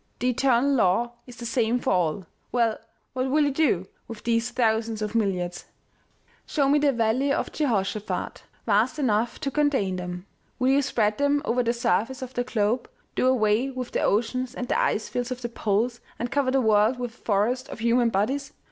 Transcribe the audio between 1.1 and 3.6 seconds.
is the same for all. Well! What will you